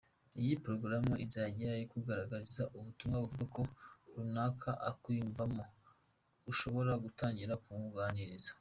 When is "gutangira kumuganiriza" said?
7.03-8.49